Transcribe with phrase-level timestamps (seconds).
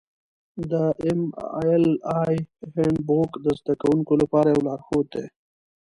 [0.69, 0.71] د
[1.03, 1.21] ایم
[1.59, 1.85] ایل
[2.19, 2.33] اې
[2.73, 5.25] هینډبوک د زده کوونکو لپاره یو لارښود دی.